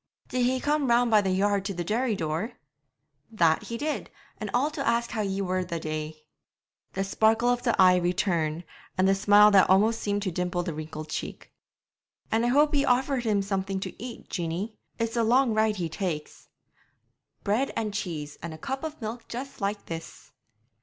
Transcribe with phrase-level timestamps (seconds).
[0.29, 2.53] 'Did he come round by the yard to the dairy door?'
[3.29, 6.23] 'That he did; and all to ask how ye were the day.'
[6.93, 8.63] The sparkle of the eye returned,
[8.97, 11.51] and the smile that almost seemed to dimple the wrinkled cheek.
[12.31, 15.87] 'And I hope ye offered him something to eat, Jeanie; it's a long ride he
[15.87, 16.49] takes.'
[17.43, 20.31] 'Bread and cheese, and a cup of milk just like this.'